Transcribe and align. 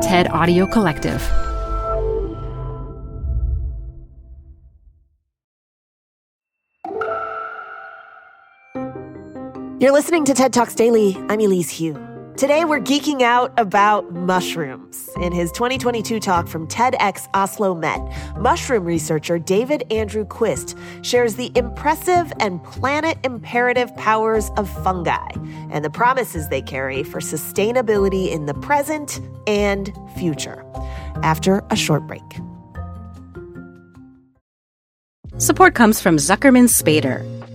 TED 0.00 0.28
Audio 0.30 0.66
Collective. 0.66 1.20
You're 9.78 9.92
listening 9.92 10.24
to 10.24 10.34
TED 10.34 10.54
Talks 10.54 10.74
Daily. 10.74 11.16
I'm 11.28 11.40
Elise 11.40 11.78
Hu. 11.78 12.09
Today, 12.40 12.64
we're 12.64 12.80
geeking 12.80 13.20
out 13.20 13.52
about 13.58 14.14
mushrooms. 14.14 15.10
In 15.20 15.30
his 15.30 15.52
2022 15.52 16.20
talk 16.20 16.48
from 16.48 16.66
TEDx 16.66 17.28
Oslo 17.34 17.74
Met, 17.74 18.00
mushroom 18.38 18.84
researcher 18.84 19.38
David 19.38 19.84
Andrew 19.92 20.24
Quist 20.24 20.74
shares 21.02 21.34
the 21.34 21.52
impressive 21.54 22.32
and 22.40 22.64
planet 22.64 23.18
imperative 23.24 23.94
powers 23.98 24.50
of 24.56 24.70
fungi 24.82 25.28
and 25.70 25.84
the 25.84 25.90
promises 25.90 26.48
they 26.48 26.62
carry 26.62 27.02
for 27.02 27.20
sustainability 27.20 28.30
in 28.30 28.46
the 28.46 28.54
present 28.54 29.20
and 29.46 29.92
future. 30.16 30.64
After 31.22 31.62
a 31.68 31.76
short 31.76 32.06
break. 32.06 32.22
Support 35.36 35.74
comes 35.74 36.00
from 36.00 36.16
Zuckerman 36.16 36.70
Spader. 36.70 37.39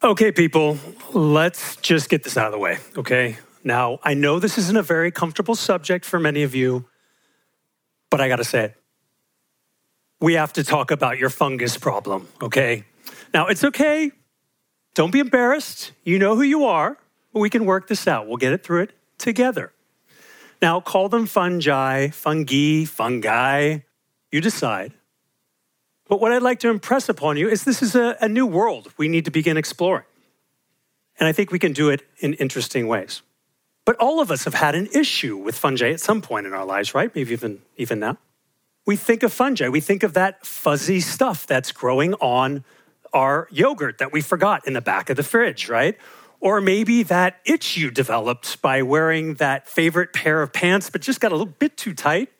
Okay, 0.00 0.30
people, 0.30 0.78
let's 1.12 1.74
just 1.74 2.08
get 2.08 2.22
this 2.22 2.36
out 2.36 2.46
of 2.46 2.52
the 2.52 2.58
way, 2.58 2.78
okay? 2.96 3.36
Now, 3.64 3.98
I 4.04 4.14
know 4.14 4.38
this 4.38 4.56
isn't 4.56 4.76
a 4.76 4.82
very 4.82 5.10
comfortable 5.10 5.56
subject 5.56 6.04
for 6.04 6.20
many 6.20 6.44
of 6.44 6.54
you, 6.54 6.84
but 8.08 8.20
I 8.20 8.28
gotta 8.28 8.44
say 8.44 8.66
it. 8.66 8.76
We 10.20 10.34
have 10.34 10.52
to 10.52 10.62
talk 10.62 10.92
about 10.92 11.18
your 11.18 11.30
fungus 11.30 11.76
problem, 11.76 12.28
okay? 12.40 12.84
Now, 13.34 13.48
it's 13.48 13.64
okay. 13.64 14.12
Don't 14.94 15.10
be 15.10 15.18
embarrassed. 15.18 15.90
You 16.04 16.20
know 16.20 16.36
who 16.36 16.42
you 16.42 16.64
are, 16.64 16.96
but 17.32 17.40
we 17.40 17.50
can 17.50 17.64
work 17.64 17.88
this 17.88 18.06
out. 18.06 18.28
We'll 18.28 18.36
get 18.36 18.52
it 18.52 18.62
through 18.62 18.82
it 18.82 18.92
together. 19.18 19.72
Now, 20.62 20.78
call 20.78 21.08
them 21.08 21.26
fungi, 21.26 22.10
fungi, 22.10 22.84
fungi. 22.84 23.78
You 24.30 24.40
decide. 24.40 24.94
But 26.08 26.20
what 26.20 26.32
I'd 26.32 26.42
like 26.42 26.58
to 26.60 26.70
impress 26.70 27.08
upon 27.08 27.36
you 27.36 27.48
is 27.48 27.64
this 27.64 27.82
is 27.82 27.94
a, 27.94 28.16
a, 28.20 28.28
new 28.28 28.46
world 28.46 28.92
we 28.96 29.08
need 29.08 29.26
to 29.26 29.30
begin 29.30 29.56
exploring. 29.56 30.04
And 31.18 31.28
I 31.28 31.32
think 31.32 31.52
we 31.52 31.58
can 31.58 31.72
do 31.72 31.90
it 31.90 32.02
in 32.18 32.34
interesting 32.34 32.86
ways. 32.86 33.22
But 33.84 33.96
all 33.96 34.20
of 34.20 34.30
us 34.30 34.44
have 34.44 34.54
had 34.54 34.74
an 34.74 34.88
issue 34.94 35.36
with 35.36 35.56
fungi 35.56 35.90
at 35.90 36.00
some 36.00 36.22
point 36.22 36.46
in 36.46 36.54
our 36.54 36.64
lives, 36.64 36.94
right? 36.94 37.14
Maybe 37.14 37.32
even, 37.32 37.60
even 37.76 38.00
now. 38.00 38.18
We 38.86 38.96
think 38.96 39.22
of 39.22 39.32
fungi, 39.32 39.68
we 39.68 39.80
think 39.80 40.02
of 40.02 40.14
that 40.14 40.46
fuzzy 40.46 41.00
stuff 41.00 41.46
that's 41.46 41.72
growing 41.72 42.14
on 42.14 42.64
our 43.12 43.48
yogurt 43.50 43.98
that 43.98 44.12
we 44.12 44.20
forgot 44.20 44.66
in 44.66 44.72
the 44.72 44.80
back 44.80 45.10
of 45.10 45.16
the 45.16 45.22
fridge, 45.22 45.68
right? 45.68 45.96
Or 46.40 46.60
maybe 46.60 47.02
that 47.04 47.40
itch 47.44 47.76
you 47.76 47.90
developed 47.90 48.62
by 48.62 48.82
wearing 48.82 49.34
that 49.34 49.68
favorite 49.68 50.12
pair 50.12 50.40
of 50.40 50.52
pants, 50.52 50.88
but 50.88 51.02
just 51.02 51.20
got 51.20 51.32
a 51.32 51.34
little 51.34 51.52
bit 51.58 51.76
too 51.76 51.94
tight. 51.94 52.30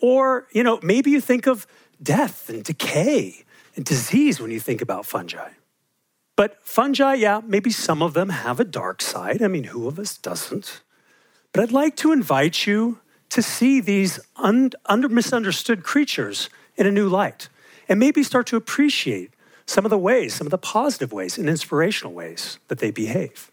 Or, 0.00 0.46
you 0.52 0.62
know, 0.62 0.80
maybe 0.82 1.10
you 1.10 1.20
think 1.20 1.46
of 1.46 1.66
death 2.02 2.48
and 2.48 2.64
decay 2.64 3.44
and 3.74 3.84
disease 3.84 4.40
when 4.40 4.50
you 4.50 4.60
think 4.60 4.80
about 4.80 5.06
fungi. 5.06 5.50
But 6.36 6.60
fungi, 6.62 7.14
yeah, 7.14 7.40
maybe 7.44 7.70
some 7.70 8.02
of 8.02 8.12
them 8.12 8.28
have 8.28 8.60
a 8.60 8.64
dark 8.64 9.00
side. 9.00 9.42
I 9.42 9.48
mean, 9.48 9.64
who 9.64 9.88
of 9.88 9.98
us 9.98 10.18
doesn't? 10.18 10.82
But 11.52 11.62
I'd 11.62 11.72
like 11.72 11.96
to 11.96 12.12
invite 12.12 12.66
you 12.66 13.00
to 13.30 13.42
see 13.42 13.80
these 13.80 14.20
un- 14.36 14.72
under 14.84 15.08
misunderstood 15.08 15.82
creatures 15.82 16.50
in 16.76 16.86
a 16.86 16.92
new 16.92 17.08
light 17.08 17.48
and 17.88 17.98
maybe 17.98 18.22
start 18.22 18.46
to 18.48 18.56
appreciate 18.56 19.30
some 19.64 19.84
of 19.84 19.90
the 19.90 19.98
ways, 19.98 20.34
some 20.34 20.46
of 20.46 20.50
the 20.50 20.58
positive 20.58 21.12
ways 21.12 21.38
and 21.38 21.48
inspirational 21.48 22.12
ways 22.12 22.58
that 22.68 22.78
they 22.78 22.90
behave. 22.90 23.50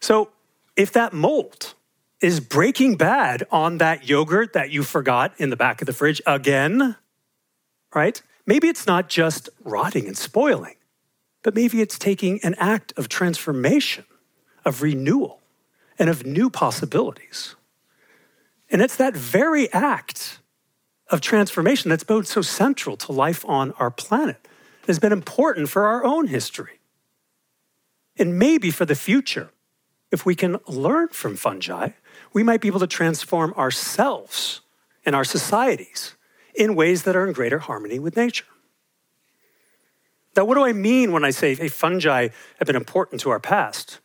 So, 0.00 0.30
if 0.76 0.92
that 0.92 1.12
mold 1.12 1.74
is 2.20 2.40
breaking 2.40 2.96
bad 2.96 3.46
on 3.50 3.78
that 3.78 4.08
yogurt 4.08 4.52
that 4.52 4.70
you 4.70 4.82
forgot 4.82 5.32
in 5.38 5.50
the 5.50 5.56
back 5.56 5.80
of 5.80 5.86
the 5.86 5.92
fridge 5.92 6.20
again, 6.26 6.96
right? 7.94 8.20
Maybe 8.46 8.68
it's 8.68 8.86
not 8.86 9.08
just 9.08 9.48
rotting 9.64 10.06
and 10.06 10.16
spoiling, 10.16 10.76
but 11.42 11.54
maybe 11.54 11.80
it's 11.80 11.98
taking 11.98 12.40
an 12.42 12.54
act 12.58 12.92
of 12.96 13.08
transformation, 13.08 14.04
of 14.64 14.82
renewal, 14.82 15.40
and 15.98 16.10
of 16.10 16.26
new 16.26 16.50
possibilities. 16.50 17.54
And 18.70 18.82
it's 18.82 18.96
that 18.96 19.16
very 19.16 19.72
act 19.72 20.40
of 21.08 21.20
transformation 21.20 21.90
that's 21.90 22.04
been 22.04 22.24
so 22.24 22.40
central 22.42 22.96
to 22.98 23.12
life 23.12 23.44
on 23.48 23.72
our 23.72 23.90
planet. 23.90 24.46
Has 24.86 24.98
been 24.98 25.12
important 25.12 25.68
for 25.68 25.86
our 25.86 26.04
own 26.04 26.26
history. 26.26 26.80
And 28.18 28.38
maybe 28.38 28.70
for 28.70 28.84
the 28.84 28.96
future, 28.96 29.50
if 30.10 30.26
we 30.26 30.34
can 30.34 30.58
learn 30.66 31.08
from 31.08 31.36
fungi, 31.36 31.90
we 32.32 32.42
might 32.42 32.60
be 32.60 32.68
able 32.68 32.80
to 32.80 32.86
transform 32.86 33.52
ourselves 33.54 34.60
and 35.04 35.14
our 35.14 35.24
societies 35.24 36.14
in 36.54 36.74
ways 36.74 37.04
that 37.04 37.16
are 37.16 37.26
in 37.26 37.32
greater 37.32 37.58
harmony 37.58 37.98
with 37.98 38.16
nature. 38.16 38.44
Now, 40.36 40.44
what 40.44 40.54
do 40.54 40.64
I 40.64 40.72
mean 40.72 41.12
when 41.12 41.24
I 41.24 41.30
say 41.30 41.54
hey, 41.54 41.68
fungi 41.68 42.28
have 42.58 42.66
been 42.66 42.76
important 42.76 43.20
to 43.22 43.30
our 43.30 43.40
past? 43.40 43.98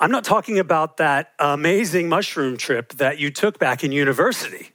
I'm 0.00 0.10
not 0.10 0.24
talking 0.24 0.58
about 0.58 0.96
that 0.96 1.32
amazing 1.38 2.08
mushroom 2.08 2.56
trip 2.56 2.92
that 2.94 3.18
you 3.18 3.30
took 3.30 3.58
back 3.58 3.84
in 3.84 3.92
university, 3.92 4.72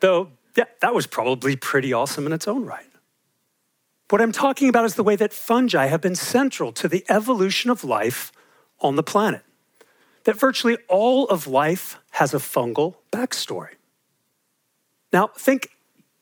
though, 0.00 0.30
yeah, 0.56 0.64
that 0.80 0.94
was 0.94 1.06
probably 1.06 1.56
pretty 1.56 1.92
awesome 1.92 2.26
in 2.26 2.32
its 2.32 2.46
own 2.46 2.64
right. 2.64 2.86
What 4.08 4.22
I'm 4.22 4.32
talking 4.32 4.68
about 4.68 4.84
is 4.84 4.94
the 4.94 5.02
way 5.02 5.16
that 5.16 5.32
fungi 5.32 5.86
have 5.86 6.00
been 6.00 6.14
central 6.14 6.70
to 6.72 6.86
the 6.86 7.04
evolution 7.08 7.70
of 7.70 7.82
life 7.82 8.30
on 8.80 8.96
the 8.96 9.02
planet 9.02 9.42
that 10.24 10.36
virtually 10.36 10.76
all 10.88 11.26
of 11.28 11.46
life 11.46 11.98
has 12.10 12.34
a 12.34 12.38
fungal 12.38 12.96
backstory. 13.12 13.74
Now, 15.12 15.28
think 15.28 15.70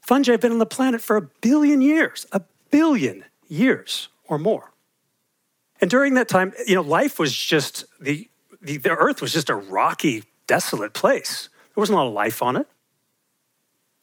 fungi 0.02 0.32
have 0.32 0.40
been 0.40 0.52
on 0.52 0.58
the 0.58 0.66
planet 0.66 1.00
for 1.00 1.16
a 1.16 1.22
billion 1.22 1.80
years, 1.80 2.26
a 2.32 2.42
billion 2.70 3.24
years 3.48 4.08
or 4.28 4.38
more. 4.38 4.72
And 5.80 5.90
during 5.90 6.14
that 6.14 6.28
time, 6.28 6.52
you 6.66 6.74
know, 6.74 6.82
life 6.82 7.18
was 7.18 7.34
just 7.34 7.84
the, 8.00 8.28
the, 8.60 8.76
the 8.76 8.90
earth 8.90 9.20
was 9.20 9.32
just 9.32 9.50
a 9.50 9.54
rocky, 9.54 10.24
desolate 10.46 10.92
place. 10.92 11.48
There 11.74 11.80
wasn't 11.80 11.98
a 11.98 12.02
lot 12.02 12.08
of 12.08 12.14
life 12.14 12.42
on 12.42 12.56
it. 12.56 12.66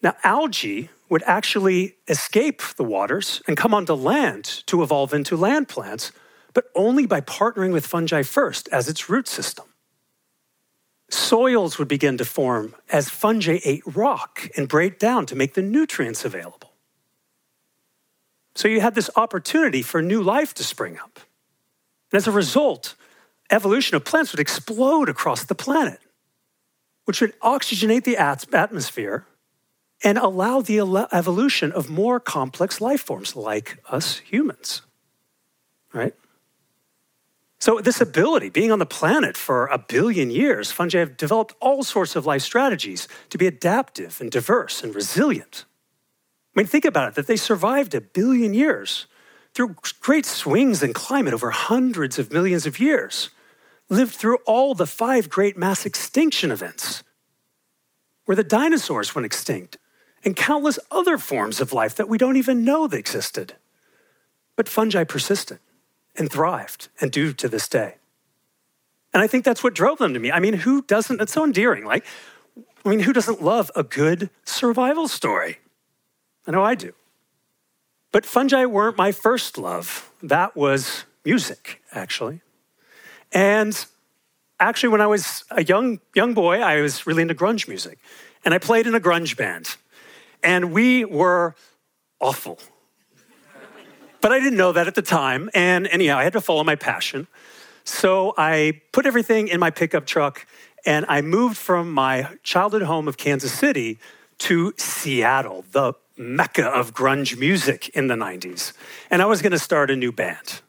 Now, 0.01 0.15
algae 0.23 0.89
would 1.09 1.23
actually 1.23 1.95
escape 2.07 2.61
the 2.75 2.83
waters 2.83 3.41
and 3.47 3.55
come 3.55 3.73
onto 3.73 3.93
land 3.93 4.63
to 4.65 4.81
evolve 4.81 5.13
into 5.13 5.37
land 5.37 5.67
plants, 5.67 6.11
but 6.53 6.65
only 6.75 7.05
by 7.05 7.21
partnering 7.21 7.71
with 7.71 7.85
fungi 7.85 8.23
first 8.23 8.67
as 8.69 8.87
its 8.87 9.09
root 9.09 9.27
system. 9.27 9.65
Soils 11.09 11.77
would 11.77 11.87
begin 11.87 12.17
to 12.17 12.25
form 12.25 12.75
as 12.89 13.09
fungi 13.09 13.59
ate 13.65 13.83
rock 13.85 14.49
and 14.55 14.69
break 14.69 14.97
down 14.97 15.25
to 15.25 15.35
make 15.35 15.53
the 15.55 15.61
nutrients 15.61 16.23
available. 16.23 16.71
So 18.55 18.67
you 18.67 18.81
had 18.81 18.95
this 18.95 19.09
opportunity 19.15 19.81
for 19.81 20.01
new 20.01 20.21
life 20.21 20.53
to 20.55 20.63
spring 20.63 20.97
up. 20.97 21.19
And 22.11 22.17
as 22.17 22.27
a 22.27 22.31
result, 22.31 22.95
evolution 23.49 23.95
of 23.95 24.05
plants 24.05 24.31
would 24.31 24.39
explode 24.39 25.09
across 25.09 25.43
the 25.43 25.55
planet, 25.55 25.99
which 27.05 27.21
would 27.21 27.37
oxygenate 27.41 28.03
the 28.03 28.17
atmosphere 28.17 29.25
and 30.03 30.17
allow 30.17 30.61
the 30.61 30.79
evolution 31.11 31.71
of 31.71 31.89
more 31.89 32.19
complex 32.19 32.81
life 32.81 33.01
forms 33.01 33.35
like 33.35 33.77
us 33.89 34.17
humans. 34.19 34.81
Right? 35.93 36.13
So, 37.61 37.79
this 37.79 38.01
ability, 38.01 38.49
being 38.49 38.71
on 38.71 38.79
the 38.79 38.87
planet 38.87 39.37
for 39.37 39.67
a 39.67 39.77
billion 39.77 40.31
years, 40.31 40.71
fungi 40.71 40.97
have 40.97 41.15
developed 41.15 41.53
all 41.59 41.83
sorts 41.83 42.15
of 42.15 42.25
life 42.25 42.41
strategies 42.41 43.07
to 43.29 43.37
be 43.37 43.45
adaptive 43.45 44.19
and 44.19 44.31
diverse 44.31 44.83
and 44.83 44.95
resilient. 44.95 45.65
I 46.55 46.59
mean, 46.59 46.65
think 46.65 46.85
about 46.85 47.09
it 47.09 47.15
that 47.15 47.27
they 47.27 47.35
survived 47.35 47.93
a 47.93 48.01
billion 48.01 48.55
years 48.55 49.05
through 49.53 49.75
great 49.99 50.25
swings 50.25 50.81
in 50.81 50.91
climate 50.93 51.35
over 51.35 51.51
hundreds 51.51 52.17
of 52.17 52.33
millions 52.33 52.65
of 52.65 52.79
years, 52.79 53.29
lived 53.89 54.15
through 54.15 54.39
all 54.47 54.73
the 54.73 54.87
five 54.87 55.29
great 55.29 55.55
mass 55.55 55.85
extinction 55.85 56.49
events, 56.49 57.03
where 58.25 58.35
the 58.35 58.43
dinosaurs 58.43 59.13
went 59.13 59.27
extinct, 59.27 59.77
and 60.25 60.35
countless 60.35 60.79
other 60.89 61.19
forms 61.19 61.61
of 61.61 61.73
life 61.73 61.93
that 61.95 62.09
we 62.09 62.17
don't 62.17 62.37
even 62.37 62.65
know 62.65 62.87
that 62.87 62.97
existed. 62.97 63.53
But 64.55 64.67
fungi 64.67 65.03
persisted 65.03 65.59
and 66.17 66.31
thrived 66.31 66.89
and 66.99 67.11
do 67.11 67.33
to 67.33 67.47
this 67.47 67.67
day. 67.67 67.95
And 69.13 69.21
I 69.21 69.27
think 69.27 69.43
that's 69.43 69.63
what 69.63 69.73
drove 69.73 69.97
them 69.97 70.13
to 70.13 70.19
me. 70.19 70.31
I 70.31 70.39
mean, 70.39 70.53
who 70.53 70.81
doesn't? 70.83 71.21
It's 71.21 71.33
so 71.33 71.43
endearing. 71.43 71.85
Like, 71.85 72.05
I 72.85 72.89
mean, 72.89 73.01
who 73.01 73.13
doesn't 73.13 73.41
love 73.41 73.69
a 73.75 73.83
good 73.83 74.29
survival 74.45 75.07
story? 75.07 75.59
I 76.47 76.51
know 76.51 76.63
I 76.63 76.75
do. 76.75 76.93
But 78.11 78.25
fungi 78.25 78.65
weren't 78.65 78.97
my 78.97 79.11
first 79.11 79.57
love. 79.57 80.11
That 80.21 80.55
was 80.55 81.05
music, 81.23 81.81
actually. 81.93 82.41
And 83.31 83.85
actually, 84.59 84.89
when 84.89 85.01
I 85.01 85.07
was 85.07 85.45
a 85.51 85.63
young, 85.63 85.99
young 86.15 86.33
boy, 86.33 86.61
I 86.61 86.81
was 86.81 87.07
really 87.07 87.21
into 87.21 87.35
grunge 87.35 87.67
music. 87.67 87.99
And 88.43 88.53
I 88.53 88.57
played 88.57 88.87
in 88.87 88.95
a 88.95 88.99
grunge 88.99 89.37
band. 89.37 89.77
And 90.43 90.73
we 90.73 91.05
were 91.05 91.55
awful. 92.19 92.59
But 94.21 94.31
I 94.31 94.39
didn't 94.39 94.57
know 94.57 94.71
that 94.71 94.87
at 94.87 94.95
the 94.95 95.01
time. 95.01 95.49
And 95.53 95.87
anyhow, 95.87 96.17
I 96.17 96.23
had 96.23 96.33
to 96.33 96.41
follow 96.41 96.63
my 96.63 96.75
passion. 96.75 97.27
So 97.83 98.33
I 98.37 98.81
put 98.91 99.05
everything 99.05 99.47
in 99.47 99.59
my 99.59 99.71
pickup 99.71 100.05
truck 100.05 100.45
and 100.85 101.05
I 101.09 101.21
moved 101.21 101.57
from 101.57 101.91
my 101.91 102.37
childhood 102.43 102.83
home 102.83 103.07
of 103.07 103.17
Kansas 103.17 103.51
City 103.51 103.99
to 104.39 104.73
Seattle, 104.77 105.65
the 105.71 105.93
mecca 106.17 106.67
of 106.67 106.93
grunge 106.93 107.37
music 107.37 107.89
in 107.89 108.07
the 108.07 108.15
90s. 108.15 108.73
And 109.09 109.21
I 109.21 109.25
was 109.25 109.41
going 109.41 109.51
to 109.51 109.59
start 109.59 109.91
a 109.91 109.95
new 109.95 110.11
band. 110.11 110.61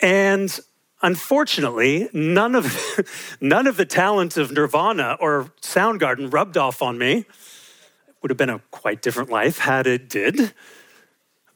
And 0.00 0.58
unfortunately, 1.02 2.08
none 2.12 2.54
of, 2.54 3.36
none 3.40 3.66
of 3.66 3.76
the 3.76 3.86
talent 3.86 4.36
of 4.36 4.50
Nirvana 4.52 5.16
or 5.20 5.52
Soundgarden 5.62 6.32
rubbed 6.32 6.56
off 6.56 6.82
on 6.82 6.98
me. 6.98 7.18
It 7.18 7.26
would 8.22 8.30
have 8.30 8.38
been 8.38 8.50
a 8.50 8.60
quite 8.70 9.02
different 9.02 9.30
life 9.30 9.58
had 9.58 9.86
it 9.86 10.08
did. 10.08 10.52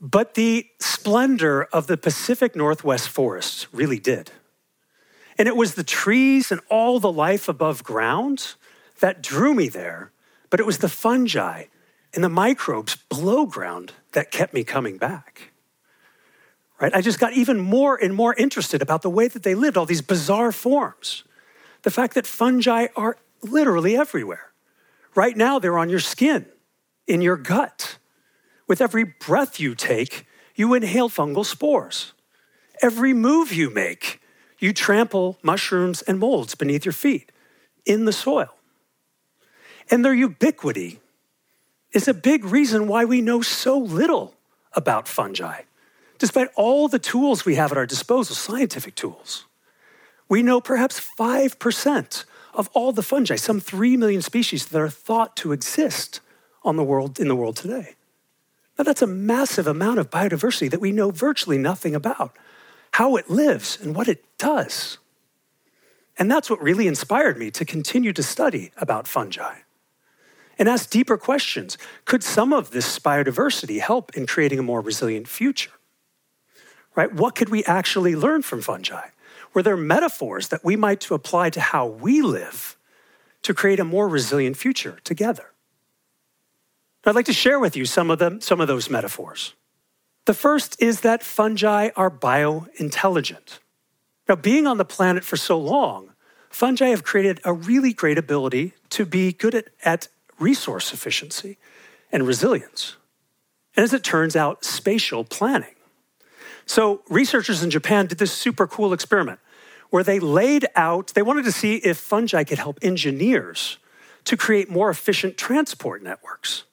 But 0.05 0.35
the 0.35 0.67
splendor 0.81 1.63
of 1.63 1.87
the 1.87 1.97
Pacific 1.97 2.55
Northwest 2.55 3.09
forests 3.09 3.67
really 3.73 3.99
did. 3.99 4.33
And 5.39 5.49
it 5.49 5.57
was 5.57 5.77
the 5.77 5.83
trees 5.83 6.53
and 6.53 6.61
all 6.69 7.01
the 7.01 7.11
life 7.11 7.49
above 7.49 7.83
ground 7.83 8.53
that 9.01 9.23
drew 9.23 9.55
me 9.55 9.71
there, 9.71 10.13
but 10.51 10.61
it 10.61 10.67
was 10.67 10.79
the 10.79 10.91
fungi 10.91 11.65
and 12.13 12.23
the 12.23 12.29
microbes 12.29 12.97
below 13.09 13.47
ground 13.47 13.95
that 14.13 14.31
kept 14.31 14.53
me 14.53 14.63
coming 14.63 14.99
back. 14.99 15.53
Right? 16.79 16.95
I 16.95 17.01
just 17.01 17.19
got 17.19 17.33
even 17.33 17.59
more 17.59 17.97
and 17.97 18.15
more 18.15 18.35
interested 18.35 18.83
about 18.83 19.01
the 19.01 19.09
way 19.09 19.27
that 19.27 19.43
they 19.43 19.55
lived, 19.55 19.79
all 19.79 19.87
these 19.87 20.03
bizarre 20.03 20.53
forms. 20.53 21.25
The 21.81 21.91
fact 21.91 22.15
that 22.15 22.27
fungi 22.27 22.89
are 22.95 23.17
literally 23.41 23.97
everywhere. 23.97 24.53
Right 25.15 25.35
now, 25.35 25.59
they're 25.59 25.79
on 25.79 25.89
your 25.89 26.01
skin, 26.01 26.45
in 27.07 27.23
your 27.23 27.39
gut. 27.39 27.97
With 28.67 28.81
every 28.81 29.05
breath 29.05 29.61
you 29.61 29.75
take, 29.75 30.27
you 30.55 30.75
inhale 30.75 31.09
fungal 31.09 31.45
spores. 31.45 32.13
Every 32.83 33.13
move 33.13 33.53
you 33.53 33.71
make, 33.71 34.21
you 34.59 34.73
trample 34.73 35.39
mushrooms 35.43 36.03
and 36.03 36.19
molds 36.19 36.55
beneath 36.55 36.85
your 36.85 36.93
feet 36.93 37.31
in 37.85 38.05
the 38.05 38.13
soil. 38.13 38.55
And 39.91 40.05
their 40.05 40.15
ubiquity 40.15 41.01
is 41.93 42.09
a 42.09 42.15
big 42.15 42.45
reason 42.45 42.89
why 42.89 43.05
we 43.05 43.21
know 43.21 43.43
so 43.43 43.79
little 43.79 44.35
about 44.73 45.07
fungi, 45.07 45.63
despite 46.19 46.49
all 46.57 46.89
the 46.89 46.99
tools 46.99 47.45
we 47.45 47.55
have 47.55 47.71
at 47.71 47.79
our 47.79 47.87
disposal, 47.87 48.35
scientific 48.35 48.95
tools. 48.95 49.45
We 50.29 50.43
know 50.43 50.61
perhaps 50.61 51.01
5% 51.19 52.25
of 52.55 52.71
all 52.73 52.93
the 52.93 53.03
fungi, 53.03 53.37
some 53.37 53.61
3 53.61 53.97
million 53.97 54.23
species 54.23 54.67
that 54.67 54.81
are 54.81 54.89
thought 54.89 55.37
to 55.37 55.53
exist 55.53 56.21
on 56.63 56.77
the 56.77 56.85
world, 56.85 57.21
in 57.21 57.29
the 57.29 57.37
world 57.37 57.57
today. 57.57 57.95
Now, 58.79 58.85
that's 58.85 59.03
a 59.03 59.07
massive 59.07 59.67
amount 59.67 60.01
of 60.01 60.11
biodiversity 60.11 60.71
that 60.71 60.81
we 60.81 60.91
know 60.91 61.11
virtually 61.11 61.59
nothing 61.59 61.95
about, 61.95 62.37
how 62.93 63.17
it 63.17 63.31
lives 63.31 63.79
and 63.81 63.95
what 63.95 64.09
it 64.09 64.25
does. 64.37 64.99
And 66.19 66.31
that's 66.31 66.51
what 66.51 66.63
really 66.63 66.87
inspired 66.87 67.39
me 67.39 67.51
to 67.53 67.65
continue 67.65 68.13
to 68.13 68.23
study 68.23 68.73
about 68.77 69.07
fungi 69.07 69.59
and 70.59 70.69
ask 70.69 70.91
deeper 70.91 71.17
questions. 71.17 71.77
Could 72.05 72.23
some 72.23 72.53
of 72.53 72.71
this 72.71 72.99
biodiversity 72.99 73.81
help 73.81 74.17
in 74.17 74.27
creating 74.27 74.59
a 74.59 74.63
more 74.63 74.81
resilient 74.81 75.29
future? 75.29 75.73
Right? 76.95 77.13
What 77.13 77.35
could 77.35 77.49
we 77.49 77.65
actually 77.65 78.15
learn 78.15 78.43
from 78.43 78.63
fungi? 78.63 79.09
Were 79.53 79.63
there 79.63 79.77
metaphors 79.77 80.49
that 80.49 80.65
we 80.65 80.77
might 80.77 81.01
to 81.01 81.15
apply 81.15 81.51
to 81.51 81.61
how 81.61 81.87
we 81.87 82.23
live 82.23 82.77
to 83.43 83.55
create 83.55 83.81
a 83.81 83.85
more 83.85 84.09
resilient 84.09 84.57
future 84.57 84.99
together? 85.05 85.54
I'd 87.07 87.15
like 87.15 87.27
to 87.27 87.33
share 87.35 87.59
with 87.59 87.77
you 87.77 87.85
some 87.85 88.11
of 88.11 88.19
them, 88.19 88.41
some 88.41 88.61
of 88.61 88.69
those 88.69 88.89
metaphors. 88.89 89.55
The 90.25 90.35
first 90.35 90.81
is 90.81 91.01
that 91.01 91.23
fungi 91.23 91.91
are 91.97 92.11
biointelligent. 92.11 93.59
Now, 94.27 94.37
being 94.37 94.67
on 94.67 94.79
the 94.79 94.87
planet 94.87 95.23
for 95.23 95.37
so 95.37 95.59
long, 95.59 96.15
fungi 96.49 96.89
have 96.89 97.05
created 97.05 97.41
a 97.45 97.53
really 97.53 97.93
great 97.93 98.17
ability 98.17 98.73
to 98.91 99.05
be 99.05 99.33
good 99.35 99.55
at, 99.55 99.69
at 99.85 100.09
resource 100.39 100.95
efficiency 100.95 101.59
and 102.11 102.27
resilience. 102.27 102.97
And 103.77 103.85
as 103.85 103.93
it 103.93 104.03
turns 104.03 104.35
out, 104.35 104.65
spatial 104.65 105.25
planning. 105.25 105.75
So, 106.65 107.03
researchers 107.11 107.63
in 107.63 107.69
Japan 107.69 108.07
did 108.07 108.17
this 108.17 108.33
super 108.33 108.67
cool 108.67 108.95
experiment 108.95 109.41
where 109.91 110.03
they 110.03 110.19
laid 110.19 110.67
out, 110.75 111.09
they 111.09 111.23
wanted 111.23 111.45
to 111.45 111.53
see 111.53 111.77
if 111.77 111.99
fungi 111.99 112.45
could 112.45 112.59
help 112.59 112.79
engineers 112.81 113.77
to 114.25 114.39
create 114.39 114.71
more 114.71 114.89
efficient 114.89 115.37
transport 115.37 116.03
networks. 116.03 116.65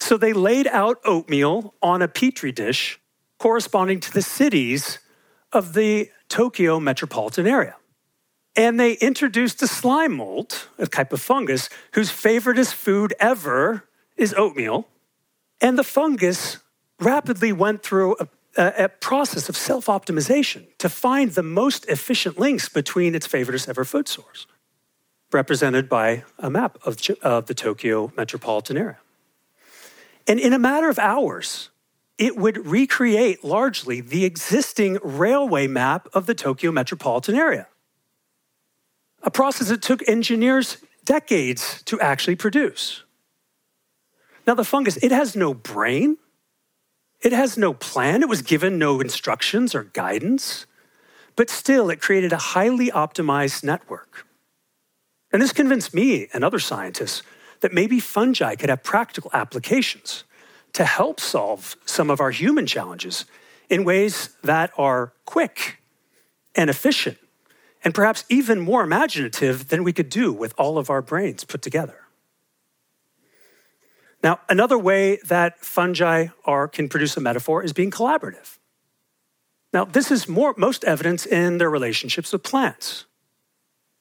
So, 0.00 0.16
they 0.16 0.32
laid 0.32 0.66
out 0.66 0.98
oatmeal 1.04 1.74
on 1.82 2.02
a 2.02 2.08
petri 2.08 2.52
dish 2.52 2.98
corresponding 3.38 4.00
to 4.00 4.12
the 4.12 4.22
cities 4.22 4.98
of 5.52 5.74
the 5.74 6.10
Tokyo 6.28 6.80
metropolitan 6.80 7.46
area. 7.46 7.76
And 8.56 8.78
they 8.80 8.94
introduced 8.94 9.62
a 9.62 9.66
slime 9.66 10.16
mold, 10.16 10.68
a 10.78 10.86
type 10.86 11.12
of 11.12 11.20
fungus, 11.20 11.68
whose 11.92 12.10
favoriteest 12.10 12.74
food 12.74 13.14
ever 13.20 13.88
is 14.16 14.34
oatmeal. 14.34 14.88
And 15.60 15.78
the 15.78 15.84
fungus 15.84 16.58
rapidly 16.98 17.52
went 17.52 17.82
through 17.82 18.16
a, 18.18 18.28
a, 18.56 18.84
a 18.84 18.88
process 18.88 19.48
of 19.48 19.56
self 19.56 19.86
optimization 19.86 20.66
to 20.78 20.88
find 20.88 21.32
the 21.32 21.42
most 21.42 21.86
efficient 21.86 22.38
links 22.38 22.68
between 22.68 23.14
its 23.14 23.26
favoriteest 23.26 23.68
ever 23.68 23.84
food 23.84 24.08
source, 24.08 24.46
represented 25.32 25.88
by 25.88 26.24
a 26.38 26.50
map 26.50 26.78
of, 26.84 26.98
of 27.22 27.46
the 27.46 27.54
Tokyo 27.54 28.12
metropolitan 28.16 28.76
area. 28.76 28.98
And 30.26 30.38
in 30.38 30.52
a 30.52 30.58
matter 30.58 30.88
of 30.88 30.98
hours, 30.98 31.70
it 32.18 32.36
would 32.36 32.66
recreate 32.66 33.42
largely 33.42 34.00
the 34.00 34.24
existing 34.24 34.98
railway 35.02 35.66
map 35.66 36.08
of 36.12 36.26
the 36.26 36.34
Tokyo 36.34 36.70
metropolitan 36.70 37.34
area 37.34 37.66
a 39.22 39.30
process 39.30 39.68
that 39.68 39.82
took 39.82 40.06
engineers 40.08 40.78
decades 41.04 41.82
to 41.82 42.00
actually 42.00 42.36
produce. 42.36 43.04
Now, 44.46 44.54
the 44.54 44.64
fungus, 44.64 44.96
it 44.98 45.12
has 45.12 45.36
no 45.36 45.52
brain, 45.54 46.16
it 47.20 47.32
has 47.32 47.58
no 47.58 47.74
plan, 47.74 48.22
it 48.22 48.28
was 48.28 48.42
given 48.42 48.78
no 48.78 49.00
instructions 49.00 49.74
or 49.74 49.84
guidance, 49.84 50.66
but 51.36 51.50
still, 51.50 51.90
it 51.90 52.00
created 52.00 52.32
a 52.32 52.38
highly 52.38 52.90
optimized 52.90 53.62
network. 53.62 54.26
And 55.32 55.40
this 55.40 55.52
convinced 55.52 55.94
me 55.94 56.28
and 56.32 56.42
other 56.42 56.58
scientists 56.58 57.22
that 57.60 57.72
maybe 57.72 58.00
fungi 58.00 58.54
could 58.54 58.70
have 58.70 58.82
practical 58.82 59.30
applications 59.34 60.24
to 60.72 60.84
help 60.84 61.20
solve 61.20 61.76
some 61.84 62.10
of 62.10 62.20
our 62.20 62.30
human 62.30 62.66
challenges 62.66 63.24
in 63.68 63.84
ways 63.84 64.30
that 64.42 64.70
are 64.76 65.12
quick 65.24 65.80
and 66.54 66.70
efficient 66.70 67.18
and 67.82 67.94
perhaps 67.94 68.24
even 68.28 68.60
more 68.60 68.82
imaginative 68.82 69.68
than 69.68 69.84
we 69.84 69.92
could 69.92 70.08
do 70.08 70.32
with 70.32 70.54
all 70.58 70.78
of 70.78 70.90
our 70.90 71.02
brains 71.02 71.44
put 71.44 71.62
together. 71.62 72.00
Now, 74.22 74.40
another 74.48 74.76
way 74.76 75.18
that 75.28 75.60
fungi 75.64 76.28
are, 76.44 76.68
can 76.68 76.88
produce 76.88 77.16
a 77.16 77.20
metaphor 77.20 77.62
is 77.62 77.72
being 77.72 77.90
collaborative. 77.90 78.58
Now, 79.72 79.84
this 79.84 80.10
is 80.10 80.28
more, 80.28 80.54
most 80.58 80.84
evidence 80.84 81.24
in 81.24 81.58
their 81.58 81.70
relationships 81.70 82.32
with 82.32 82.42
plants. 82.42 83.06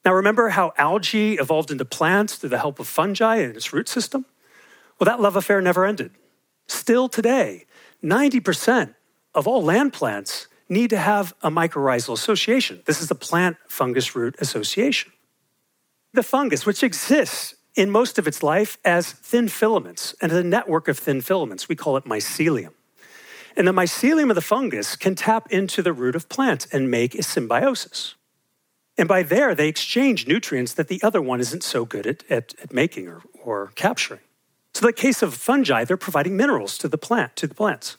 Now, 0.05 0.13
remember 0.13 0.49
how 0.49 0.73
algae 0.77 1.35
evolved 1.35 1.71
into 1.71 1.85
plants 1.85 2.35
through 2.35 2.49
the 2.49 2.57
help 2.57 2.79
of 2.79 2.87
fungi 2.87 3.37
and 3.37 3.55
its 3.55 3.73
root 3.73 3.89
system? 3.89 4.25
Well, 4.97 5.05
that 5.05 5.21
love 5.21 5.35
affair 5.35 5.61
never 5.61 5.85
ended. 5.85 6.11
Still 6.67 7.09
today, 7.09 7.65
90% 8.03 8.95
of 9.35 9.47
all 9.47 9.63
land 9.63 9.93
plants 9.93 10.47
need 10.69 10.89
to 10.91 10.97
have 10.97 11.33
a 11.41 11.49
mycorrhizal 11.49 12.13
association. 12.13 12.81
This 12.85 13.01
is 13.01 13.07
the 13.07 13.15
plant 13.15 13.57
fungus 13.67 14.15
root 14.15 14.35
association. 14.39 15.11
The 16.13 16.23
fungus, 16.23 16.65
which 16.65 16.83
exists 16.83 17.55
in 17.75 17.89
most 17.89 18.17
of 18.17 18.27
its 18.27 18.43
life 18.43 18.77
as 18.83 19.11
thin 19.11 19.47
filaments 19.47 20.15
and 20.21 20.31
a 20.31 20.43
network 20.43 20.87
of 20.87 20.97
thin 20.97 21.21
filaments, 21.21 21.69
we 21.69 21.75
call 21.75 21.97
it 21.97 22.05
mycelium. 22.05 22.73
And 23.55 23.67
the 23.67 23.73
mycelium 23.73 24.29
of 24.29 24.35
the 24.35 24.41
fungus 24.41 24.95
can 24.95 25.15
tap 25.15 25.51
into 25.51 25.81
the 25.81 25.93
root 25.93 26.15
of 26.15 26.29
plants 26.29 26.67
and 26.71 26.89
make 26.89 27.15
a 27.15 27.23
symbiosis. 27.23 28.15
And 28.99 29.07
by 29.07 29.23
there, 29.23 29.55
they 29.55 29.69
exchange 29.69 30.27
nutrients 30.27 30.73
that 30.73 30.89
the 30.89 31.01
other 31.01 31.21
one 31.21 31.39
isn't 31.39 31.63
so 31.63 31.85
good 31.85 32.05
at, 32.05 32.29
at, 32.29 32.53
at 32.61 32.73
making 32.73 33.07
or, 33.07 33.21
or 33.41 33.71
capturing. 33.75 34.19
So, 34.73 34.85
the 34.85 34.91
case 34.91 35.21
of 35.21 35.33
fungi, 35.33 35.85
they're 35.85 35.95
providing 35.95 36.35
minerals 36.35 36.77
to 36.79 36.89
the 36.89 36.97
plant, 36.97 37.37
to 37.37 37.47
the 37.47 37.55
plants. 37.55 37.95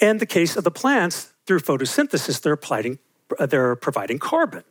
And 0.00 0.20
the 0.20 0.26
case 0.26 0.56
of 0.56 0.62
the 0.62 0.70
plants, 0.70 1.32
through 1.44 1.58
photosynthesis, 1.58 2.40
they're, 2.40 2.52
applying, 2.52 3.00
uh, 3.36 3.46
they're 3.46 3.74
providing 3.74 4.20
carbon. 4.20 4.62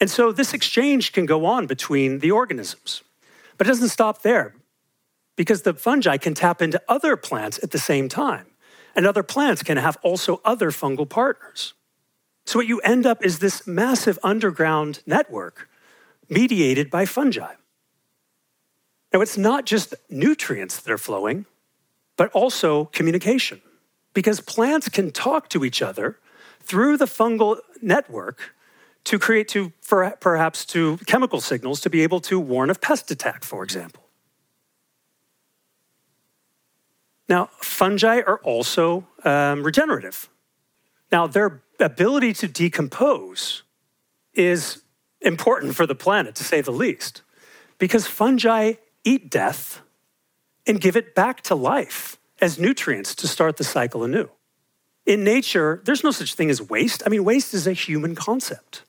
And 0.00 0.10
so 0.10 0.32
this 0.32 0.52
exchange 0.52 1.12
can 1.12 1.24
go 1.24 1.46
on 1.46 1.68
between 1.68 2.18
the 2.18 2.32
organisms. 2.32 3.02
But 3.56 3.68
it 3.68 3.70
doesn't 3.70 3.90
stop 3.90 4.22
there 4.22 4.56
because 5.36 5.62
the 5.62 5.74
fungi 5.74 6.16
can 6.16 6.34
tap 6.34 6.60
into 6.60 6.82
other 6.88 7.16
plants 7.16 7.60
at 7.62 7.70
the 7.70 7.78
same 7.78 8.08
time. 8.08 8.46
And 8.96 9.06
other 9.06 9.22
plants 9.22 9.62
can 9.62 9.76
have 9.76 9.98
also 10.02 10.40
other 10.44 10.72
fungal 10.72 11.08
partners. 11.08 11.74
So 12.44 12.58
what 12.58 12.66
you 12.66 12.80
end 12.80 13.06
up 13.06 13.24
is 13.24 13.38
this 13.38 13.66
massive 13.66 14.18
underground 14.22 15.02
network 15.06 15.68
mediated 16.28 16.90
by 16.90 17.06
fungi. 17.06 17.54
Now, 19.12 19.20
it's 19.20 19.38
not 19.38 19.64
just 19.64 19.94
nutrients 20.10 20.80
that 20.80 20.92
are 20.92 20.98
flowing, 20.98 21.46
but 22.16 22.30
also 22.32 22.86
communication, 22.86 23.62
because 24.12 24.40
plants 24.40 24.88
can 24.88 25.10
talk 25.10 25.48
to 25.50 25.64
each 25.64 25.82
other 25.82 26.18
through 26.60 26.96
the 26.96 27.04
fungal 27.06 27.58
network 27.80 28.54
to 29.04 29.18
create 29.18 29.48
to 29.48 29.72
perhaps 30.20 30.64
to 30.64 30.96
chemical 31.06 31.40
signals 31.40 31.80
to 31.82 31.90
be 31.90 32.02
able 32.02 32.20
to 32.20 32.40
warn 32.40 32.70
of 32.70 32.80
pest 32.80 33.10
attack, 33.10 33.44
for 33.44 33.62
example. 33.62 34.02
Now, 37.28 37.50
fungi 37.60 38.20
are 38.20 38.38
also 38.38 39.06
um, 39.24 39.62
regenerative. 39.62 40.28
Now, 41.12 41.26
their 41.26 41.62
ability 41.80 42.32
to 42.34 42.48
decompose 42.48 43.62
is 44.34 44.82
important 45.20 45.74
for 45.74 45.86
the 45.86 45.94
planet, 45.94 46.34
to 46.36 46.44
say 46.44 46.60
the 46.60 46.70
least, 46.70 47.22
because 47.78 48.06
fungi 48.06 48.74
eat 49.04 49.30
death 49.30 49.80
and 50.66 50.80
give 50.80 50.96
it 50.96 51.14
back 51.14 51.42
to 51.42 51.54
life 51.54 52.18
as 52.40 52.58
nutrients 52.58 53.14
to 53.16 53.28
start 53.28 53.56
the 53.56 53.64
cycle 53.64 54.04
anew. 54.04 54.28
In 55.06 55.22
nature, 55.22 55.82
there's 55.84 56.02
no 56.02 56.10
such 56.10 56.34
thing 56.34 56.50
as 56.50 56.62
waste. 56.62 57.02
I 57.04 57.10
mean, 57.10 57.24
waste 57.24 57.52
is 57.54 57.66
a 57.66 57.72
human 57.72 58.14
concept. 58.14 58.84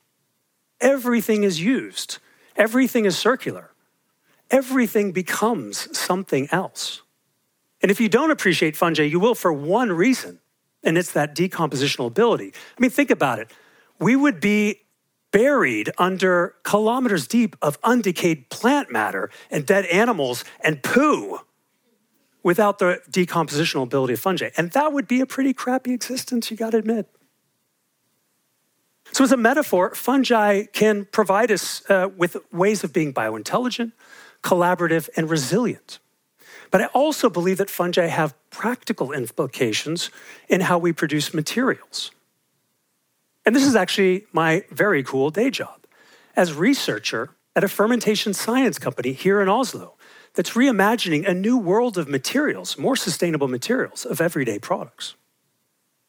Everything 0.80 1.44
is 1.44 1.62
used, 1.62 2.20
everything 2.56 3.06
is 3.06 3.18
circular, 3.18 3.72
everything 4.51 5.12
becomes 5.12 5.98
something 5.98 6.48
else. 6.51 7.01
And 7.82 7.92
if 7.92 8.00
you 8.00 8.10
don't 8.10 8.32
appreciate 8.32 8.75
fungi, 8.75 9.04
you 9.04 9.20
will 9.20 9.36
for 9.36 9.54
one 9.54 9.92
reason, 9.92 10.39
and 10.86 10.98
it's 10.98 11.12
that 11.12 11.36
decompositional 11.36 12.08
ability. 12.08 12.54
I 12.77 12.82
mean, 12.82 12.92
think 12.92 13.10
about 13.10 13.39
it. 13.39 13.51
We 14.00 14.15
would 14.15 14.39
be 14.39 14.82
buried 15.32 15.92
under 15.98 16.56
kilometers 16.63 17.27
deep 17.27 17.58
of 17.62 17.82
undecayed 17.82 18.50
plant 18.50 18.92
matter 18.92 19.30
and 19.51 19.65
dead 19.65 19.86
animals 19.88 20.46
and 20.62 20.82
poo 20.82 21.39
without 22.42 22.80
the 22.80 23.01
decompositional 23.10 23.84
ability 23.84 24.13
of 24.13 24.20
fungi. 24.20 24.51
And 24.56 24.72
that 24.72 24.94
would 24.94 25.08
be 25.08 25.20
a 25.20 25.25
pretty 25.25 25.51
crappy 25.51 25.94
existence, 25.94 26.51
you 26.51 26.56
gotta 26.56 26.77
admit. 26.77 27.10
So, 29.12 29.24
as 29.24 29.32
a 29.32 29.38
metaphor, 29.38 29.94
fungi 29.96 30.65
can 30.65 31.06
provide 31.06 31.51
us 31.51 31.84
uh, 31.89 32.10
with 32.15 32.38
ways 32.51 32.84
of 32.84 32.94
being 32.94 33.13
biointelligent, 33.13 33.94
collaborative, 34.44 35.10
and 35.15 35.30
resilient. 35.30 36.00
But 36.72 36.81
I 36.81 36.86
also 36.88 37.29
believe 37.29 37.57
that 37.57 37.69
fungi 37.69 38.07
have 38.07 38.34
practical 38.50 39.12
implications 39.12 40.10
in 40.50 40.62
how 40.62 40.77
we 40.77 40.91
produce 40.91 41.34
materials. 41.34 42.12
And 43.45 43.55
this 43.55 43.65
is 43.65 43.75
actually 43.75 44.25
my 44.34 44.63
very 44.72 45.03
cool 45.03 45.29
day 45.29 45.50
job 45.50 45.86
as 46.36 46.53
researcher 46.53 47.31
at 47.55 47.63
a 47.63 47.67
fermentation 47.67 48.34
science 48.34 48.79
company 48.79 49.13
here 49.13 49.41
in 49.41 49.48
Oslo 49.48 49.93
that's 50.34 50.51
reimagining 50.51 51.27
a 51.27 51.34
new 51.34 51.57
world 51.57 51.98
of 51.98 52.10
materials, 52.10 52.77
more 52.77 52.95
sustainable 52.95 53.48
materials 53.48 54.05
of 54.05 54.19
everyday 54.19 54.60
products. 54.60 55.15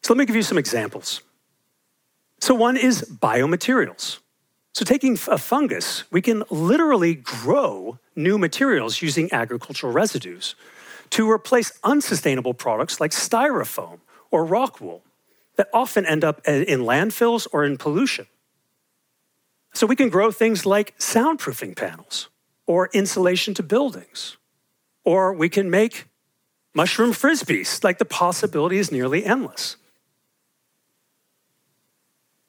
So 0.03 0.13
let 0.13 0.19
me 0.19 0.27
give 0.27 0.37
you 0.37 0.43
some 0.43 0.59
examples. 0.59 1.23
So, 2.41 2.55
one 2.55 2.77
is 2.77 3.03
biomaterials. 3.03 4.19
So, 4.77 4.85
taking 4.85 5.15
a 5.29 5.39
fungus, 5.39 6.05
we 6.11 6.21
can 6.21 6.45
literally 6.51 7.15
grow 7.15 7.99
new 8.15 8.37
materials 8.37 9.01
using 9.01 9.33
agricultural 9.33 9.91
residues 9.91 10.55
to 11.09 11.31
replace 11.31 11.73
unsustainable 11.83 12.53
products 12.53 13.01
like 13.01 13.13
styrofoam 13.13 14.01
or 14.31 14.45
rock 14.45 14.79
wool 14.83 15.03
that 15.57 15.69
often 15.73 16.05
end 16.05 16.25
up 16.25 16.47
in 16.47 16.81
landfills 16.81 17.47
or 17.55 17.65
in 17.65 17.79
pollution. 17.79 18.27
So, 19.73 19.87
we 19.87 19.97
can 19.97 20.11
grow 20.11 20.31
things 20.31 20.67
like 20.67 20.95
soundproofing 20.99 21.75
panels 21.75 22.29
or 22.67 22.91
insulation 22.93 23.55
to 23.55 23.63
buildings, 23.63 24.37
or 25.05 25.33
we 25.33 25.49
can 25.49 25.71
make 25.71 26.05
mushroom 26.75 27.13
frisbees. 27.13 27.83
Like 27.83 27.97
the 27.97 28.05
possibility 28.05 28.77
is 28.77 28.93
nearly 28.93 29.25
endless. 29.25 29.79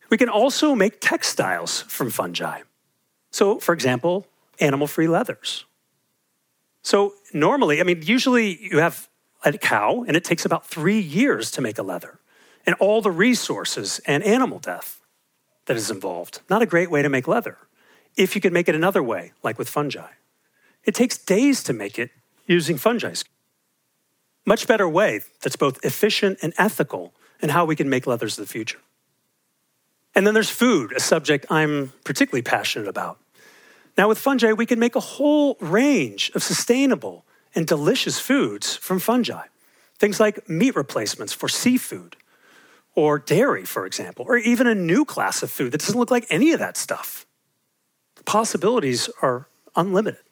We 0.09 0.17
can 0.17 0.29
also 0.29 0.75
make 0.75 1.01
textiles 1.01 1.81
from 1.81 2.09
fungi. 2.09 2.61
So, 3.31 3.59
for 3.59 3.73
example, 3.73 4.27
animal 4.59 4.87
free 4.87 5.07
leathers. 5.07 5.65
So, 6.81 7.15
normally, 7.33 7.81
I 7.81 7.83
mean, 7.83 8.01
usually 8.01 8.57
you 8.61 8.79
have 8.79 9.09
a 9.43 9.57
cow 9.57 10.03
and 10.07 10.15
it 10.15 10.23
takes 10.23 10.45
about 10.45 10.65
three 10.65 10.99
years 10.99 11.51
to 11.51 11.61
make 11.61 11.77
a 11.77 11.83
leather, 11.83 12.19
and 12.65 12.75
all 12.79 13.01
the 13.01 13.11
resources 13.11 13.99
and 14.05 14.23
animal 14.23 14.59
death 14.59 15.01
that 15.65 15.77
is 15.77 15.91
involved. 15.91 16.41
Not 16.49 16.61
a 16.61 16.65
great 16.65 16.89
way 16.89 17.01
to 17.01 17.09
make 17.09 17.27
leather. 17.27 17.57
If 18.15 18.35
you 18.35 18.41
could 18.41 18.53
make 18.53 18.67
it 18.67 18.75
another 18.75 19.03
way, 19.03 19.33
like 19.43 19.59
with 19.59 19.69
fungi, 19.69 20.11
it 20.85 20.95
takes 20.95 21.17
days 21.17 21.63
to 21.63 21.73
make 21.73 21.99
it 21.99 22.11
using 22.45 22.77
fungi. 22.77 23.13
Much 24.45 24.65
better 24.65 24.87
way 24.87 25.19
that's 25.41 25.57
both 25.57 25.83
efficient 25.83 26.39
and 26.41 26.53
ethical 26.57 27.13
in 27.41 27.49
how 27.49 27.65
we 27.65 27.75
can 27.75 27.89
make 27.89 28.07
leathers 28.07 28.39
of 28.39 28.45
the 28.45 28.51
future. 28.51 28.79
And 30.17 30.25
then 30.25 30.33
there's 30.33 30.49
food, 30.49 30.93
a 30.93 30.99
subject 30.99 31.45
I'm 31.51 31.93
particularly 32.03 32.41
passionate 32.41 32.87
about. 32.87 33.19
Now, 33.99 34.07
with 34.07 34.17
fungi, 34.17 34.51
we 34.51 34.65
can 34.65 34.79
make 34.79 34.95
a 34.95 34.99
whole 34.99 35.57
range 35.59 36.31
of 36.33 36.41
sustainable 36.41 37.23
and 37.53 37.67
delicious 37.67 38.17
foods 38.17 38.75
from 38.75 38.97
fungi. 38.97 39.43
Things 39.99 40.19
like 40.19 40.49
meat 40.49 40.75
replacements 40.75 41.33
for 41.33 41.47
seafood, 41.47 42.15
or 42.95 43.19
dairy, 43.19 43.63
for 43.63 43.85
example, 43.85 44.25
or 44.27 44.37
even 44.37 44.65
a 44.65 44.73
new 44.73 45.05
class 45.05 45.43
of 45.43 45.51
food 45.51 45.71
that 45.73 45.81
doesn't 45.81 45.99
look 45.99 46.09
like 46.09 46.25
any 46.31 46.51
of 46.51 46.57
that 46.57 46.77
stuff. 46.77 47.27
The 48.15 48.23
possibilities 48.23 49.11
are 49.21 49.47
unlimited. 49.75 50.23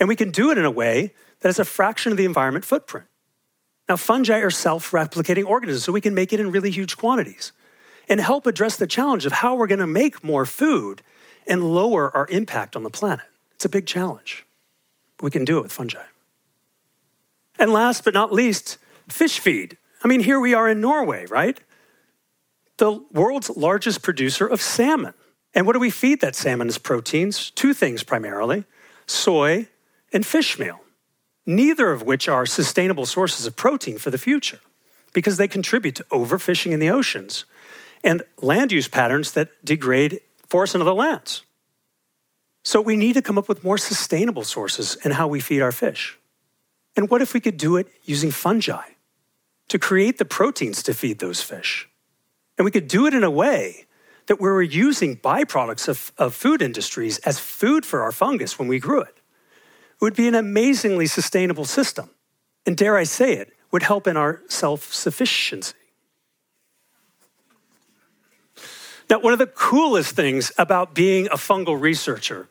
And 0.00 0.08
we 0.08 0.16
can 0.16 0.30
do 0.30 0.50
it 0.50 0.56
in 0.56 0.64
a 0.64 0.70
way 0.70 1.12
that 1.40 1.50
is 1.50 1.58
a 1.58 1.66
fraction 1.66 2.12
of 2.12 2.18
the 2.18 2.24
environment 2.24 2.64
footprint. 2.64 3.08
Now, 3.90 3.96
fungi 3.96 4.38
are 4.38 4.50
self 4.50 4.92
replicating 4.92 5.44
organisms, 5.44 5.84
so 5.84 5.92
we 5.92 6.00
can 6.00 6.14
make 6.14 6.32
it 6.32 6.40
in 6.40 6.50
really 6.50 6.70
huge 6.70 6.96
quantities 6.96 7.52
and 8.08 8.20
help 8.20 8.46
address 8.46 8.76
the 8.76 8.86
challenge 8.86 9.26
of 9.26 9.32
how 9.32 9.54
we're 9.54 9.66
going 9.66 9.78
to 9.80 9.86
make 9.86 10.22
more 10.22 10.46
food 10.46 11.02
and 11.46 11.62
lower 11.62 12.14
our 12.16 12.26
impact 12.28 12.76
on 12.76 12.82
the 12.82 12.90
planet. 12.90 13.26
It's 13.54 13.64
a 13.64 13.68
big 13.68 13.86
challenge. 13.86 14.44
We 15.20 15.30
can 15.30 15.44
do 15.44 15.58
it 15.58 15.62
with 15.62 15.72
fungi. 15.72 16.04
And 17.58 17.72
last 17.72 18.04
but 18.04 18.14
not 18.14 18.32
least, 18.32 18.78
fish 19.08 19.38
feed. 19.38 19.78
I 20.04 20.08
mean, 20.08 20.20
here 20.20 20.38
we 20.38 20.54
are 20.54 20.68
in 20.68 20.80
Norway, 20.80 21.26
right? 21.26 21.58
The 22.76 23.02
world's 23.12 23.50
largest 23.50 24.02
producer 24.02 24.46
of 24.46 24.60
salmon. 24.60 25.14
And 25.54 25.66
what 25.66 25.72
do 25.72 25.78
we 25.78 25.90
feed 25.90 26.20
that 26.20 26.34
salmon 26.34 26.68
as 26.68 26.76
proteins? 26.76 27.50
Two 27.50 27.72
things 27.72 28.02
primarily 28.02 28.64
soy 29.06 29.68
and 30.12 30.26
fish 30.26 30.58
meal, 30.58 30.80
neither 31.46 31.92
of 31.92 32.02
which 32.02 32.28
are 32.28 32.44
sustainable 32.44 33.06
sources 33.06 33.46
of 33.46 33.56
protein 33.56 33.98
for 33.98 34.10
the 34.10 34.18
future 34.18 34.58
because 35.12 35.36
they 35.36 35.48
contribute 35.48 35.94
to 35.94 36.04
overfishing 36.04 36.72
in 36.72 36.80
the 36.80 36.90
oceans 36.90 37.44
and 38.06 38.22
land 38.40 38.70
use 38.70 38.86
patterns 38.86 39.32
that 39.32 39.48
degrade 39.64 40.20
forests 40.48 40.76
and 40.76 40.80
other 40.80 40.92
lands. 40.92 41.42
So 42.62 42.80
we 42.80 42.96
need 42.96 43.14
to 43.14 43.22
come 43.22 43.36
up 43.36 43.48
with 43.48 43.64
more 43.64 43.78
sustainable 43.78 44.44
sources 44.44 44.96
in 45.04 45.10
how 45.10 45.26
we 45.26 45.40
feed 45.40 45.60
our 45.60 45.72
fish. 45.72 46.16
And 46.96 47.10
what 47.10 47.20
if 47.20 47.34
we 47.34 47.40
could 47.40 47.56
do 47.56 47.76
it 47.76 47.88
using 48.04 48.30
fungi 48.30 48.88
to 49.68 49.78
create 49.78 50.18
the 50.18 50.24
proteins 50.24 50.84
to 50.84 50.94
feed 50.94 51.18
those 51.18 51.42
fish? 51.42 51.88
And 52.56 52.64
we 52.64 52.70
could 52.70 52.86
do 52.86 53.06
it 53.06 53.12
in 53.12 53.24
a 53.24 53.30
way 53.30 53.86
that 54.26 54.40
we 54.40 54.48
were 54.48 54.62
using 54.62 55.16
byproducts 55.16 55.88
of, 55.88 56.12
of 56.16 56.34
food 56.34 56.62
industries 56.62 57.18
as 57.18 57.40
food 57.40 57.84
for 57.84 58.02
our 58.02 58.12
fungus 58.12 58.58
when 58.58 58.68
we 58.68 58.78
grew 58.78 59.00
it. 59.00 59.16
It 59.16 60.00
would 60.00 60.16
be 60.16 60.28
an 60.28 60.34
amazingly 60.36 61.06
sustainable 61.06 61.64
system. 61.64 62.10
And 62.64 62.76
dare 62.76 62.96
I 62.96 63.04
say 63.04 63.34
it, 63.34 63.52
would 63.72 63.82
help 63.82 64.06
in 64.06 64.16
our 64.16 64.42
self 64.48 64.94
sufficiency. 64.94 65.74
Now, 69.08 69.20
one 69.20 69.32
of 69.32 69.38
the 69.38 69.46
coolest 69.46 70.16
things 70.16 70.50
about 70.58 70.94
being 70.94 71.26
a 71.26 71.36
fungal 71.36 71.80
researcher 71.80 72.48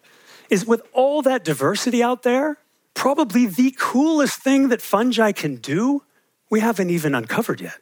is 0.49 0.65
with 0.65 0.81
all 0.93 1.21
that 1.23 1.43
diversity 1.43 2.01
out 2.01 2.23
there, 2.23 2.57
probably 2.93 3.45
the 3.45 3.75
coolest 3.77 4.41
thing 4.41 4.69
that 4.69 4.81
fungi 4.81 5.31
can 5.31 5.57
do, 5.57 6.03
we 6.49 6.61
haven't 6.61 6.89
even 6.89 7.13
uncovered 7.13 7.59
yet. 7.59 7.79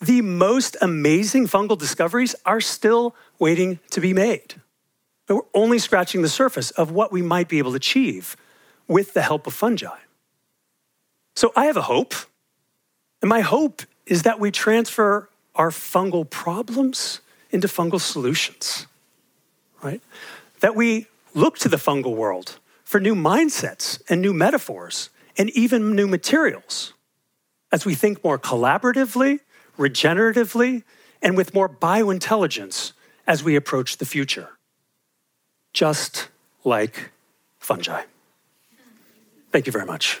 The 0.00 0.20
most 0.20 0.76
amazing 0.82 1.46
fungal 1.46 1.78
discoveries 1.78 2.34
are 2.44 2.60
still 2.60 3.14
waiting 3.38 3.78
to 3.90 4.00
be 4.00 4.12
made. 4.12 4.60
We're 5.28 5.40
only 5.54 5.78
scratching 5.78 6.22
the 6.22 6.28
surface 6.28 6.70
of 6.72 6.90
what 6.90 7.12
we 7.12 7.22
might 7.22 7.48
be 7.48 7.58
able 7.58 7.72
to 7.72 7.76
achieve 7.76 8.36
with 8.88 9.14
the 9.14 9.22
help 9.22 9.46
of 9.46 9.54
fungi. 9.54 9.98
So 11.34 11.52
I 11.54 11.66
have 11.66 11.76
a 11.76 11.82
hope, 11.82 12.14
and 13.20 13.28
my 13.28 13.40
hope 13.40 13.82
is 14.06 14.22
that 14.22 14.40
we 14.40 14.50
transfer 14.50 15.28
our 15.54 15.70
fungal 15.70 16.28
problems 16.28 17.20
into 17.56 17.68
fungal 17.68 18.00
solutions, 18.00 18.86
right? 19.82 20.02
That 20.60 20.76
we 20.76 21.06
look 21.34 21.58
to 21.60 21.68
the 21.68 21.78
fungal 21.78 22.14
world 22.14 22.58
for 22.84 23.00
new 23.00 23.14
mindsets 23.14 24.00
and 24.10 24.20
new 24.20 24.34
metaphors 24.34 25.08
and 25.38 25.48
even 25.50 25.96
new 25.96 26.06
materials 26.06 26.92
as 27.72 27.86
we 27.86 27.94
think 27.94 28.22
more 28.22 28.38
collaboratively, 28.38 29.40
regeneratively, 29.78 30.82
and 31.22 31.34
with 31.34 31.54
more 31.54 31.68
biointelligence 31.68 32.92
as 33.26 33.42
we 33.42 33.56
approach 33.56 33.96
the 33.96 34.04
future. 34.04 34.50
Just 35.72 36.28
like 36.62 37.10
fungi. 37.58 38.02
Thank 39.50 39.66
you 39.66 39.72
very 39.72 39.86
much. 39.86 40.20